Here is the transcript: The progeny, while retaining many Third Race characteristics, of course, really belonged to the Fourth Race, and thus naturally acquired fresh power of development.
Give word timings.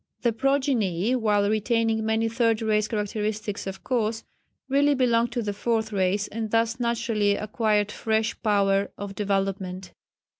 The 0.23 0.33
progeny, 0.33 1.15
while 1.15 1.47
retaining 1.47 2.03
many 2.03 2.27
Third 2.27 2.63
Race 2.63 2.87
characteristics, 2.87 3.67
of 3.67 3.83
course, 3.83 4.23
really 4.67 4.95
belonged 4.95 5.31
to 5.33 5.43
the 5.43 5.53
Fourth 5.53 5.93
Race, 5.93 6.27
and 6.29 6.49
thus 6.49 6.79
naturally 6.79 7.35
acquired 7.35 7.91
fresh 7.91 8.35
power 8.41 8.89
of 8.97 9.13
development. 9.13 9.93